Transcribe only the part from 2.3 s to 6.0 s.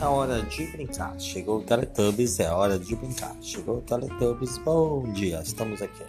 é hora de brincar. Chegou o Teletubbies, bom dia, estamos